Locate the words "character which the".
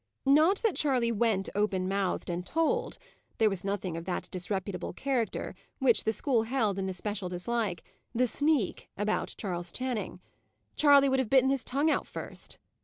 4.93-6.11